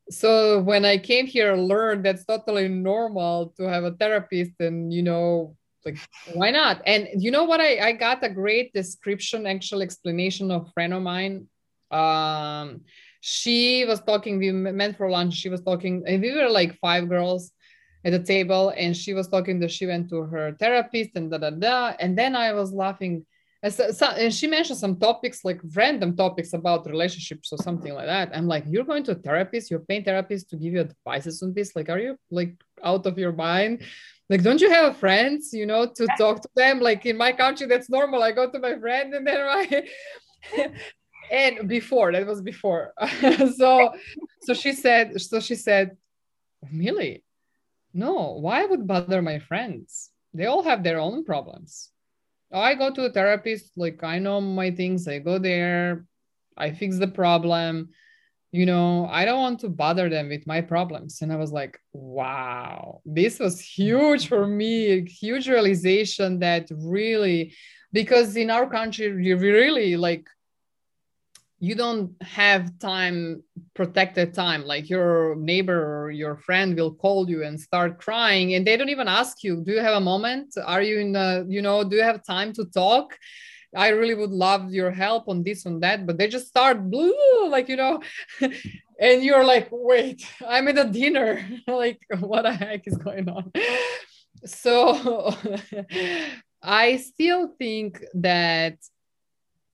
[0.09, 4.93] So when I came here, I learned that's totally normal to have a therapist and
[4.93, 5.97] you know like
[6.33, 6.81] why not?
[6.85, 7.61] And you know what?
[7.61, 11.47] I i got a great description actual explanation of friend of mine.
[11.91, 12.81] Um
[13.21, 15.35] she was talking we met for lunch.
[15.35, 17.51] She was talking and we were like five girls
[18.03, 21.37] at the table and she was talking that she went to her therapist and da
[21.37, 21.93] da da.
[21.99, 23.25] And then i was laughing.
[23.63, 28.29] And she mentioned some topics like random topics about relationships or something like that.
[28.35, 29.71] I'm like you're going to a therapist?
[29.71, 31.75] You're therapist to give you advices on this?
[31.75, 33.81] Like are you like out of your mind
[34.29, 36.79] like don't you have friends you know to talk to them?
[36.79, 38.23] Like in my country that's normal.
[38.23, 39.87] I go to my friend and then I
[41.31, 42.93] and before that was before.
[43.57, 43.93] So
[44.41, 45.97] so she said so she said
[46.73, 47.23] Mili
[47.93, 50.11] no why would bother my friends?
[50.33, 51.91] They all have their own problems.
[52.51, 56.05] I go to a therapist, like I know my things, I go there,
[56.57, 57.89] I fix the problem.
[58.55, 61.21] You know, I don't want to bother them with my problems.
[61.21, 67.53] And I was like, wow, this was huge for me, a huge realization that really,
[67.91, 70.25] because in our country, we really like
[71.59, 74.63] you don't have time protected time.
[74.63, 78.95] Like your neighbor or your friend will call you and start crying and they don't
[78.97, 80.53] even ask you do you have a moment?
[80.65, 83.17] Are you in the you know do you have time to talk
[83.75, 87.13] i really would love your help on this on that but they just start blue
[87.49, 88.01] like you know
[88.99, 93.51] and you're like wait i'm at a dinner like what the heck is going on
[94.45, 95.33] so
[96.61, 98.77] i still think that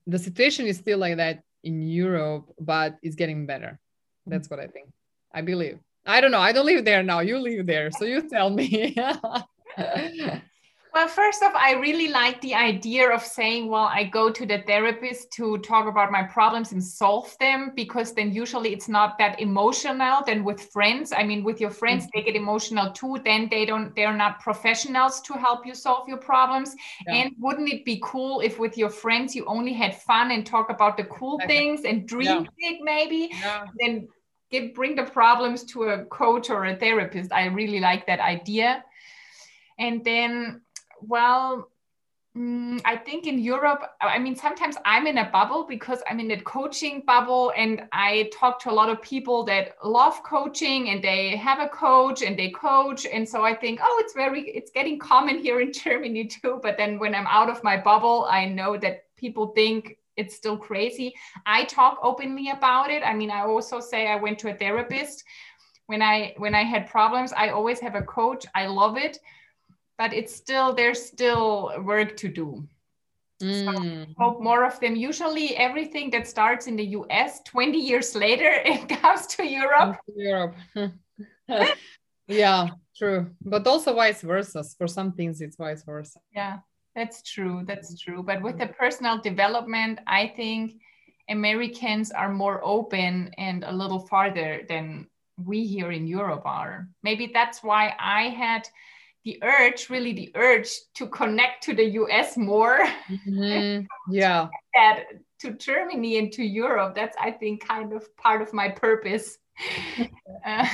[0.06, 3.78] the situation is still like that in Europe, but it's getting better.
[4.26, 4.88] That's what I think.
[5.32, 5.78] I believe.
[6.04, 6.40] I don't know.
[6.40, 7.20] I don't live there now.
[7.20, 7.90] You live there.
[7.92, 8.96] So you tell me.
[10.94, 14.58] Well, first off, I really like the idea of saying, well, I go to the
[14.66, 19.40] therapist to talk about my problems and solve them because then usually it's not that
[19.40, 21.10] emotional than with friends.
[21.16, 22.18] I mean, with your friends, mm-hmm.
[22.18, 23.18] they get emotional too.
[23.24, 26.74] Then they don't, they're not professionals to help you solve your problems.
[27.06, 27.14] Yeah.
[27.14, 30.68] And wouldn't it be cool if with your friends you only had fun and talk
[30.68, 31.46] about the cool okay.
[31.46, 32.70] things and dream yeah.
[32.70, 33.30] big maybe?
[33.32, 33.64] Yeah.
[33.78, 34.08] Then
[34.50, 37.32] give, bring the problems to a coach or a therapist.
[37.32, 38.84] I really like that idea.
[39.78, 40.61] And then
[41.06, 41.70] well,
[42.36, 46.30] mm, I think in Europe, I mean, sometimes I'm in a bubble because I'm in
[46.30, 51.02] a coaching bubble and I talk to a lot of people that love coaching and
[51.02, 53.06] they have a coach and they coach.
[53.06, 56.60] And so I think, oh, it's very, it's getting common here in Germany too.
[56.62, 60.56] But then when I'm out of my bubble, I know that people think it's still
[60.56, 61.14] crazy.
[61.46, 63.02] I talk openly about it.
[63.02, 65.24] I mean, I also say I went to a therapist
[65.86, 67.32] when I when I had problems.
[67.32, 68.44] I always have a coach.
[68.54, 69.18] I love it
[70.02, 72.66] but it's still there's still work to do.
[73.40, 73.64] Mm.
[73.64, 74.96] So hope more of them.
[74.96, 79.98] Usually, everything that starts in the US, 20 years later, it comes to Europe.
[80.16, 80.56] Europe.
[82.26, 82.66] yeah,
[82.98, 83.30] true.
[83.44, 84.64] But also vice versa.
[84.76, 86.18] For some things, it's vice versa.
[86.34, 86.58] Yeah,
[86.96, 87.62] that's true.
[87.64, 88.24] That's true.
[88.24, 90.82] But with the personal development, I think
[91.28, 95.06] Americans are more open and a little farther than
[95.38, 96.88] we here in Europe are.
[97.04, 98.66] Maybe that's why I had
[99.24, 102.80] the urge, really the urge to connect to the US more.
[103.08, 103.86] Mm-hmm.
[104.10, 104.48] Yeah.
[104.74, 105.04] that
[105.40, 106.94] to Germany and to Europe.
[106.94, 109.38] That's, I think, kind of part of my purpose.
[110.46, 110.66] uh,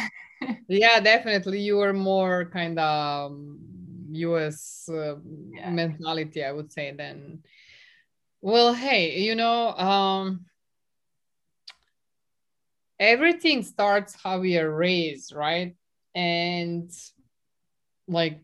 [0.69, 1.61] yeah, definitely.
[1.61, 3.37] You are more kind of
[4.13, 5.17] US uh,
[5.53, 5.71] yeah.
[5.71, 7.43] mentality, I would say, then.
[8.41, 10.47] Well, hey, you know, um,
[12.99, 15.75] everything starts how we are raised, right?
[16.15, 16.91] And
[18.09, 18.41] like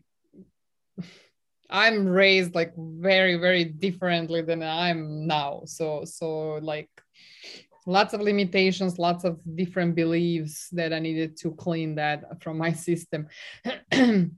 [1.69, 5.63] i'm raised like very very differently than i'm now.
[5.65, 6.89] So so like
[7.87, 12.71] lots of limitations lots of different beliefs that i needed to clean that from my
[12.87, 13.27] system.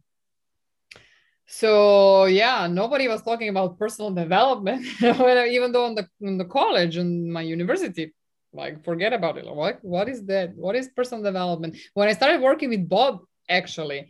[1.50, 6.98] So yeah nobody was talking about personal development even though in the in the college
[6.98, 8.14] and my university
[8.52, 9.46] like forget about it.
[9.46, 10.56] What what is that?
[10.56, 11.78] What is personal development?
[11.94, 14.10] When i started working with bob actually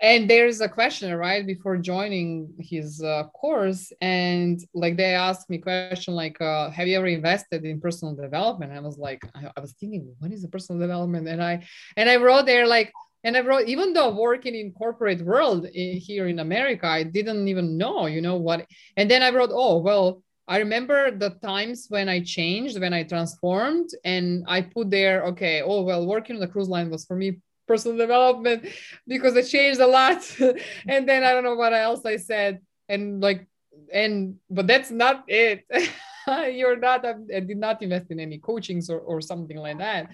[0.00, 5.58] and there's a question right before joining his uh, course and like they asked me
[5.58, 8.72] question like uh, have you ever invested in personal development?
[8.72, 11.28] I was like I, I, was thinking what is the personal development?
[11.28, 11.64] And i
[11.96, 12.92] and i wrote there like
[13.24, 17.48] and i wrote even though working in corporate world in, here in america i didn't
[17.48, 21.86] even know you know what and then i wrote oh well I remember the times
[21.90, 26.40] when I changed, when I transformed, and I put there, okay, oh, well, working on
[26.40, 27.38] the cruise line was for me
[27.70, 28.60] personal development
[29.06, 30.20] because it changed a lot.
[30.92, 32.52] and then I don't know what else I said.
[32.88, 33.46] And like,
[33.92, 35.58] and but that's not it.
[36.58, 40.10] You're not, I did not invest in any coachings or, or something like that.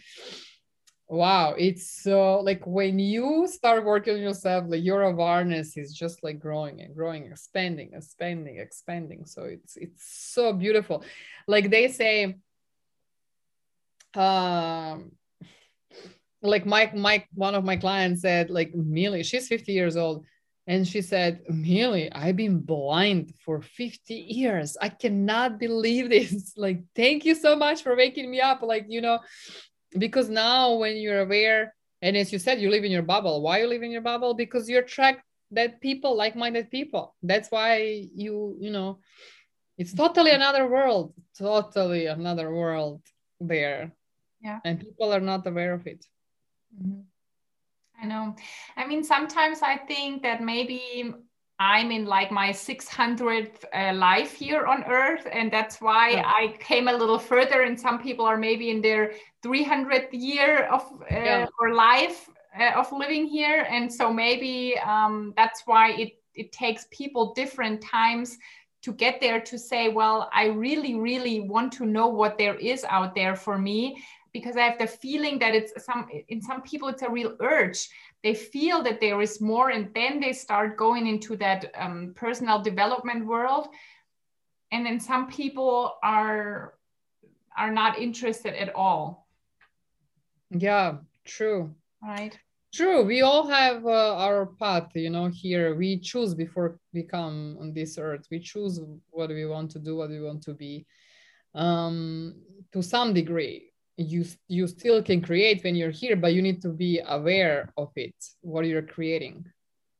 [1.08, 6.16] Wow, it's so like when you start working on yourself, like your awareness is just
[6.24, 9.24] like growing and growing, expanding, expanding, expanding.
[9.24, 10.04] So it's it's
[10.34, 11.04] so beautiful.
[11.46, 12.36] Like they say,
[14.14, 15.12] um,
[16.42, 20.24] like Mike, Mike, one of my clients said, like Mili, she's 50 years old.
[20.68, 24.76] And she said, Mili, I've been blind for 50 years.
[24.80, 26.54] I cannot believe this.
[26.56, 28.62] Like, thank you so much for waking me up.
[28.62, 29.20] Like, you know,
[29.98, 33.58] because now when you're aware and as you said you live in your bubble why
[33.60, 38.56] you live in your bubble because you attract that people like-minded people that's why you
[38.60, 38.98] you know
[39.78, 43.00] it's totally another world totally another world
[43.40, 43.92] there
[44.40, 46.04] yeah and people are not aware of it
[46.74, 47.00] mm-hmm.
[48.02, 48.34] i know
[48.76, 51.12] i mean sometimes i think that maybe
[51.58, 56.26] i'm in like my 600th uh, life here on earth and that's why yeah.
[56.26, 59.12] i came a little further and some people are maybe in their
[59.44, 61.46] 300th year of uh, yeah.
[61.60, 66.86] or life uh, of living here and so maybe um, that's why it it takes
[66.90, 68.38] people different times
[68.82, 72.84] to get there to say well i really really want to know what there is
[72.84, 73.96] out there for me
[74.38, 77.80] because i have the feeling that it's some in some people it's a real urge.
[78.22, 82.60] They feel that there is more and then they start going into that um, personal
[82.60, 83.68] development world.
[84.72, 86.74] And then some people are
[87.56, 89.04] are not interested at all.
[90.50, 90.88] Yeah
[91.24, 91.74] true.
[92.02, 92.34] Right?
[92.74, 93.02] True.
[93.04, 95.74] We all have uh, our path you know here.
[95.74, 98.24] We choose before we come on this earth.
[98.30, 98.74] We choose
[99.10, 100.86] what we want to do what we want to be.
[101.54, 102.34] Um
[102.72, 106.68] to some degree you you still can create when you're here but you need to
[106.68, 109.44] be aware of it what you're creating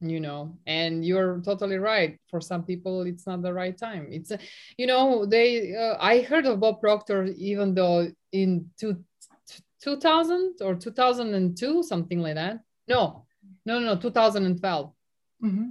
[0.01, 0.57] you know?
[0.67, 2.19] And you're totally right.
[2.29, 4.09] For some people it's not the right time.
[4.11, 4.33] It's
[4.77, 9.03] you know they uh, i heard of bob proctor even though in two,
[9.83, 12.61] 2000 or 2002 something like that.
[12.89, 13.27] No
[13.65, 14.93] no no 2012
[15.43, 15.69] mm-hmm.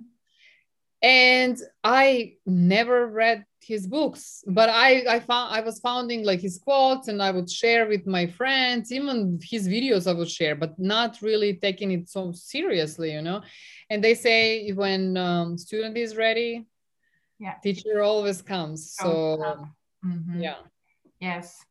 [1.02, 6.60] And i never read his books but i i found i was founding like his
[6.60, 10.78] quotes and i would share with my friends even his videos i would share but
[10.78, 13.42] not really taking it so seriously you know?
[13.90, 16.66] And they say when um, student is ready
[17.40, 17.56] yeah.
[17.62, 19.68] teacher always comes so
[20.04, 20.40] mm-hmm.
[20.40, 20.56] yeah.
[21.20, 21.66] Yes.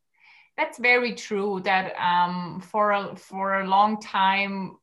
[0.56, 4.76] That's very true that um, for a, for a long time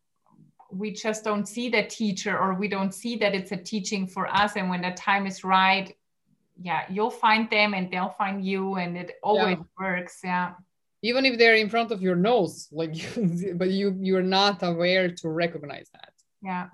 [0.72, 4.28] we just don't see that teacher or we don't see that it's a teaching for
[4.28, 4.56] us.
[4.56, 5.96] And when the time is right
[6.64, 9.64] yeah you'll find them and they'll find you and it always yeah.
[9.80, 10.54] works yeah.
[11.04, 12.94] Even if they're in front of your nose like
[13.56, 16.14] but you you're not aware to recognize that.
[16.44, 16.68] Yeah.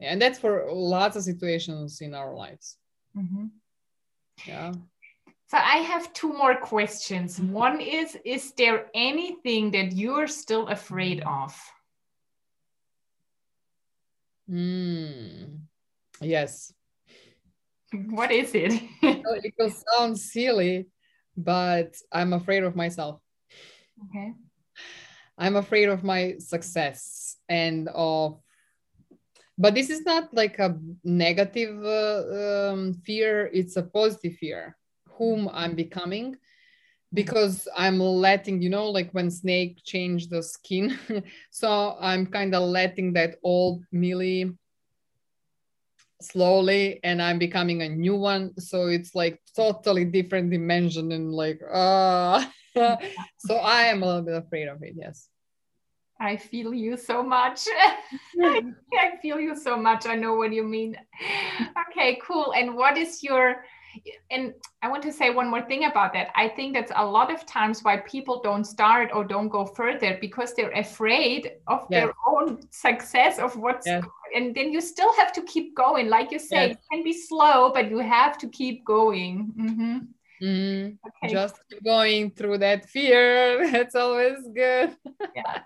[0.00, 2.76] And that's for lots of situations in our lives.
[3.16, 3.46] Mm-hmm.
[4.46, 4.72] yeah.
[5.48, 7.40] So i have two more questions.
[7.40, 11.54] One is is there anything that you're still afraid of
[14.48, 15.58] mm.
[16.20, 16.72] yes
[17.92, 18.72] what is it?
[19.02, 20.86] it will sound silly,
[21.36, 23.20] but I'm afraid of myself.
[24.08, 24.32] Okay.
[25.38, 28.40] I'm afraid of my success and of,
[29.58, 34.76] but this is not like a negative uh, um, fear, it's a positive fear,
[35.10, 36.36] whom I'm becoming
[37.14, 40.98] because I'm letting, you know, like when snake change the skin.
[41.50, 44.56] so I'm kind of letting that old Mili
[46.20, 48.58] slowly and i'm becoming a new one.
[48.58, 52.44] So it's like totally different dimension and like uh
[53.38, 55.28] so i am a little bit afraid of it yes.
[56.18, 57.60] I feel you so much.
[58.42, 60.06] I feel you so much.
[60.06, 60.96] I know what you mean.
[61.90, 62.54] Okay cool.
[62.54, 63.64] And what is your
[64.30, 66.28] and I want to say one more thing about that.
[66.34, 70.18] I think that's a lot of times why people don't start or don't go further
[70.20, 72.04] because they're afraid of yes.
[72.04, 74.04] their own success of what's yes.
[74.34, 76.08] and then you still have to keep going.
[76.08, 76.76] Like you say, yes.
[76.76, 79.52] it can be slow, but you have to keep going.
[79.58, 79.98] Mm-hmm.
[80.42, 81.32] Mm, okay.
[81.32, 83.68] Just keep going through that fear.
[83.72, 84.96] That's always good.
[85.34, 85.60] Yeah.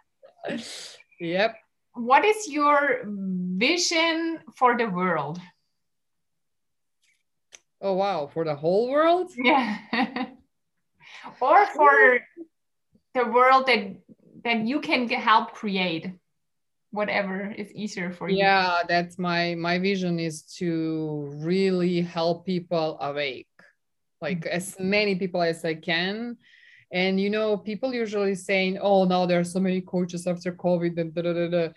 [1.20, 1.56] yep.
[1.94, 5.40] What is your vision for the world?
[7.80, 9.30] Oh wow, for the whole world?
[9.42, 9.78] Yeah.
[11.40, 12.20] or for
[13.14, 13.96] the world that
[14.44, 16.10] that you can help create
[16.92, 22.98] whatever is easier for you yeah that's my my vision is to really help people
[23.00, 23.46] awake
[24.20, 24.56] like mm-hmm.
[24.56, 26.36] as many people as i can
[26.92, 30.98] and you know people usually saying oh now there are so many coaches after covid
[30.98, 31.68] and da, da, da.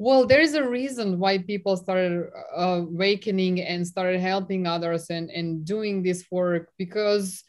[0.00, 5.28] Well, there is a reason why people started uh, awakening and started helping others and,
[5.28, 7.44] and doing this work because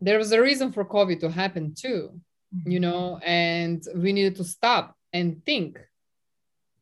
[0.00, 2.10] there was a reason for COVID to happen too,
[2.54, 2.70] mm-hmm.
[2.70, 5.80] you know, and we needed to stop and think.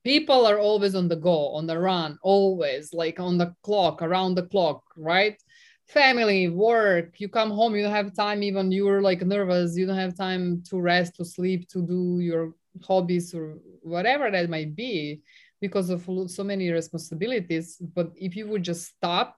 [0.04, 4.34] People are always on the go, on the run, always like on the clock, around
[4.34, 5.42] the clock, right?
[5.88, 9.96] Family, work, you come home, you don't have time, even you're like nervous, you don't
[9.96, 12.52] have time to rest, to sleep, to do your
[12.86, 15.20] hobbies or whatever that might be
[15.60, 19.36] because of so many responsibilities but if you would just stop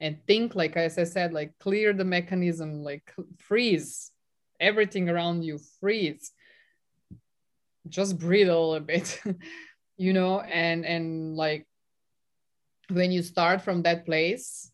[0.00, 4.10] and think like as i said like clear the mechanism like freeze
[4.60, 6.32] everything around you freeze
[7.88, 9.20] just breathe a little bit
[9.96, 11.66] you know and and like
[12.90, 14.72] when you start from that place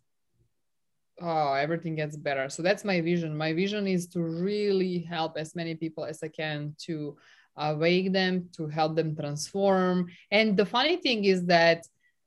[1.20, 2.49] oh everything gets better.
[2.49, 3.36] So that's my vision.
[3.36, 7.16] My vision is to really help as many people as i can to
[7.59, 10.09] awake them to help them transform.
[10.30, 11.86] And the funny thing is that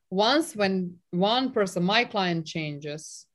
[0.09, 3.25] once when one person my client changes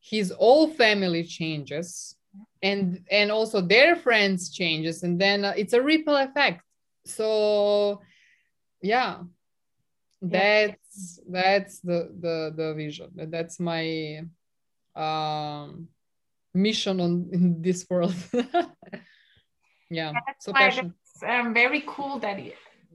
[0.00, 2.16] his whole family changes
[2.62, 6.62] and and also their friends changes and then uh, it's a ripple effect.
[7.04, 8.02] So
[8.82, 9.18] yeah.
[10.22, 13.10] That's that's the the the vision.
[13.14, 14.24] That's my
[14.96, 15.88] um
[16.54, 18.14] mission on in this world.
[19.88, 20.94] Yeah, yeah so passion.
[21.22, 22.38] Um, very cool that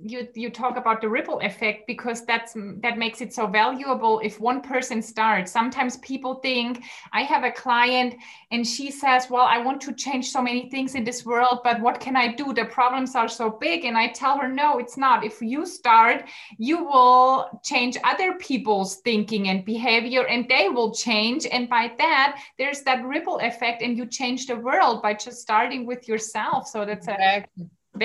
[0.03, 4.39] you you talk about the ripple effect because that's that makes it so valuable if
[4.39, 5.51] one person starts.
[5.51, 8.15] Sometimes people think i have a client
[8.51, 11.80] and she says well i want to change so many things in this world but
[11.82, 12.53] what can i do?
[12.53, 13.86] The problems are so big.
[13.86, 15.24] And i tell her no it's not.
[15.24, 16.26] If you start
[16.57, 21.45] you will change other people's thinking and behavior and they will change.
[21.45, 25.86] And by that there's that ripple effect and you change the world by just starting
[25.86, 26.67] with yourself.
[26.67, 27.45] So that's a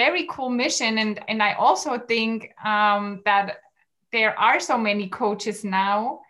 [0.02, 0.98] very cool mission.
[0.98, 2.34] And and i also think
[2.64, 3.46] um, that
[4.12, 6.20] there are so many coaches now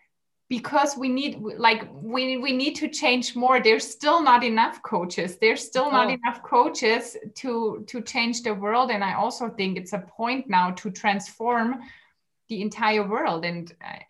[0.49, 1.33] because we need
[1.67, 1.83] like
[2.15, 3.61] we, we need to change more.
[3.61, 5.39] There's still not enough coaches.
[5.43, 6.17] There's still not oh.
[6.19, 8.91] enough coaches to to change the world.
[8.91, 11.69] And i also think it's a point now to transform
[12.49, 13.45] the entire world.
[13.45, 13.65] And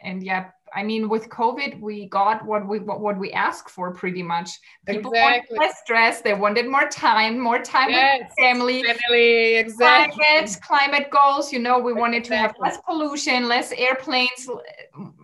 [0.09, 0.45] and yeah
[0.75, 4.51] I mean, with COVID, we got what we what, what we asked for pretty much.
[4.87, 5.57] People exactly.
[5.57, 6.21] wanted less stress.
[6.21, 8.21] They wanted more time, more time yes.
[8.21, 8.83] with family.
[8.83, 10.25] Family, exactly.
[10.25, 11.53] Climate, climate goals.
[11.53, 12.37] You know, we wanted exactly.
[12.37, 14.49] to have less pollution, less airplanes.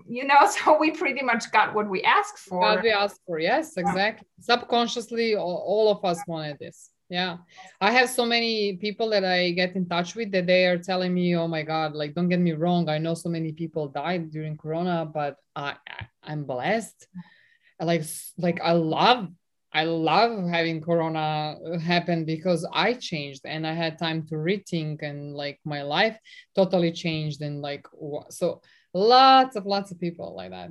[0.09, 2.61] You know, so we pretty much got what we asked for.
[2.61, 4.27] What we asked for, yes, exactly.
[4.39, 4.57] Yeah.
[4.57, 7.37] Subconsciously, all, all of us wanted this yeah.
[7.79, 11.13] I have so many people that i get in touch with that they are telling
[11.13, 14.31] me oh my god like don't get me wrong i know so many people died
[14.31, 15.77] during corona but i,
[16.25, 17.07] I am blessed.
[17.81, 18.05] Like
[18.39, 19.29] like i love
[19.73, 25.03] i love having corona uh, happen because i changed and i had time to rethink
[25.03, 26.17] and like my life
[26.55, 27.85] totally changed and like
[28.31, 28.63] so
[28.95, 30.71] lots of lots of people like that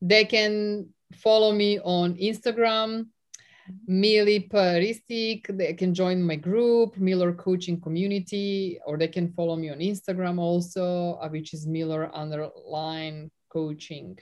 [0.00, 3.08] They can follow me on Instagram,
[3.88, 5.46] Mili Paristik.
[5.56, 10.38] They can join my group, Milor Coaching Community, or they can follow me on Instagram
[10.38, 14.16] also, uh, which is Milor underline coaching.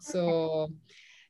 [0.00, 0.68] So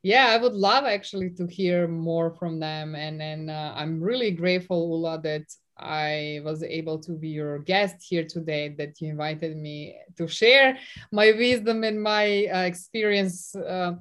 [0.03, 2.95] yeah i would love actually to hear more from them.
[2.95, 5.47] And and uh, i'm really grateful Ulla that
[5.79, 10.79] i was able to be your guest here today that you invited me to share
[11.13, 13.95] my wisdom and my uh, experience uh,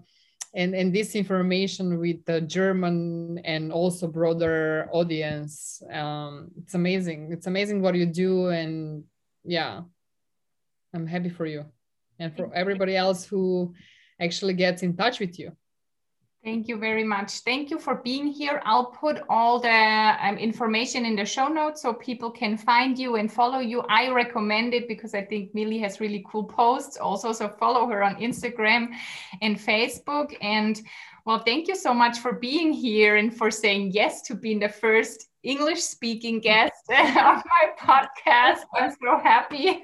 [0.56, 5.84] and and this information with the german and also broader audience.
[5.92, 7.32] Um, it's amazing.
[7.32, 8.48] It's amazing what you do.
[8.48, 9.04] And
[9.48, 9.82] yeah
[10.94, 11.66] i'm happy for you
[12.20, 13.74] and for everybody else who
[14.20, 15.52] actually gets in touch with you
[16.48, 17.40] Thank you very much.
[17.40, 18.62] Thank you for being here.
[18.64, 23.18] I'll put all the um, information in the show notes so people can find you
[23.18, 23.82] and follow you.
[23.90, 27.34] I recommend it because I think Mili has really cool posts also.
[27.34, 28.94] So follow her on Instagram
[29.42, 30.38] and Facebook.
[30.40, 30.82] And
[31.26, 34.70] well, thank you so much for being here and for saying yes to being the
[34.70, 38.62] first English speaking guest on my podcast.
[38.74, 39.84] I'm so happy.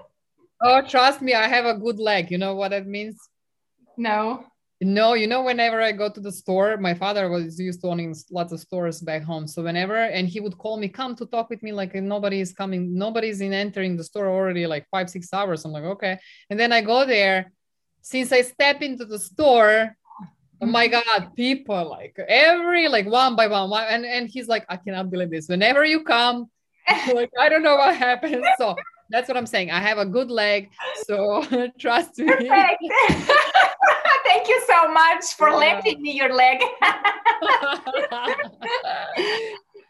[0.62, 2.30] oh, trust me, I have a good leg.
[2.30, 3.18] You know what that means?
[3.96, 4.44] No.
[4.80, 8.14] No, you know, whenever I go to the store, my father was used to owning
[8.30, 9.48] lots of stores back home.
[9.48, 12.52] So whenever, and he would call me, come to talk with me, like nobody is
[12.52, 15.64] coming, nobody's in entering the store already like five, six hours.
[15.64, 16.18] I'm like, okay.
[16.48, 17.52] And then I go there.
[18.02, 19.96] Since I step into the store,
[20.62, 21.00] oh my mm-hmm.
[21.20, 25.30] God, people like every, like one by one, and, and he's like, I cannot believe
[25.30, 25.48] this.
[25.48, 26.48] Whenever you come,
[27.12, 28.44] like I don't know what happened.
[28.58, 28.76] So
[29.10, 29.70] that's what I'm saying.
[29.70, 30.70] I have a good leg,
[31.04, 31.44] so
[31.78, 32.28] trust me.
[34.28, 35.56] Thank you so much for yeah.
[35.56, 36.60] lending me your leg.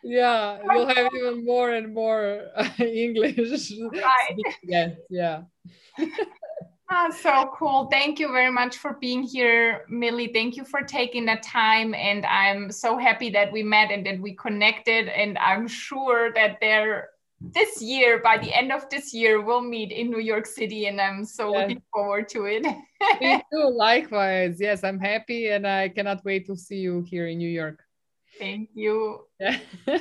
[0.05, 3.36] yeah, you'll have even more and more uh, English.
[3.36, 4.39] Right.
[4.62, 5.43] Yes, yeah.
[6.89, 7.89] Oh, so cool.
[7.91, 10.32] Thank you very much for being here, Mili.
[10.32, 11.93] Thank you for taking the time.
[11.95, 15.09] And I'm so happy that we met and that we connected.
[15.09, 17.09] And I'm sure that there
[17.41, 20.86] this year, by the end of this year, we'll meet in New York City.
[20.86, 21.62] And I'm so yes.
[21.62, 22.62] looking forward to it.
[23.20, 24.59] Me too, likewise.
[24.61, 27.82] Yes, I'm happy and I cannot wait to see you here in New York.
[28.39, 29.24] Thank you.
[29.39, 29.59] Yeah.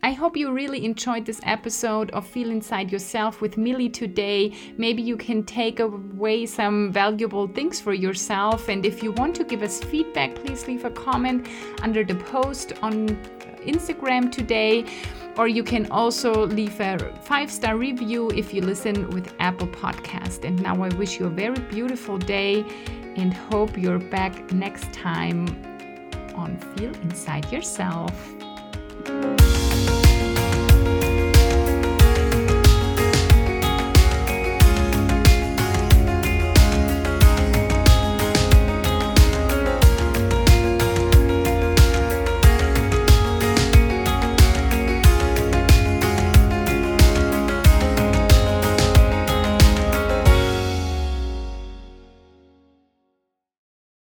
[0.00, 4.54] I hope you really enjoyed this episode of Feel Inside Yourself with Mili today.
[4.76, 8.68] Maybe you can take away some valuable things for yourself.
[8.68, 11.48] And if you want to give us feedback, please leave a comment
[11.82, 13.08] under the post on
[13.66, 14.86] Instagram today.
[15.38, 20.44] Or you can also leave a five star review if you listen with Apple Podcast.
[20.44, 22.64] And now I wish you a very beautiful day
[23.16, 25.46] and hope you're back next time
[26.34, 28.12] on Feel Inside Yourself.